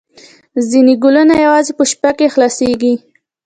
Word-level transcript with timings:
ځینې 0.69 0.93
ګلونه 1.03 1.35
یوازې 1.45 1.73
په 1.77 1.83
شپه 1.91 2.11
کې 2.17 2.31
خلاصیږي 2.33 2.93